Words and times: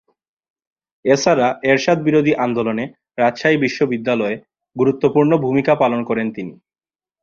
এছাড়া 1.05 1.47
এরশাদ 1.63 1.97
বিরোধী 2.03 2.33
আন্দোলনে 2.45 2.83
রাজশাহী 3.17 3.57
বিশ্ববিদ্যালয়ে 3.57 4.35
গুরুত্বপূর্ণ 4.75 5.31
ভূমিকা 5.45 5.73
পালন 5.81 6.01
করেন 6.09 6.27
তিনি। 6.35 6.53